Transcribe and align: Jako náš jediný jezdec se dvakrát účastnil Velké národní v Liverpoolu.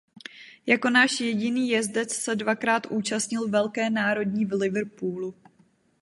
Jako 0.65 0.89
náš 0.89 1.19
jediný 1.21 1.69
jezdec 1.69 2.13
se 2.15 2.35
dvakrát 2.35 2.85
účastnil 2.85 3.47
Velké 3.49 3.89
národní 3.89 4.45
v 4.45 4.53
Liverpoolu. 4.53 5.35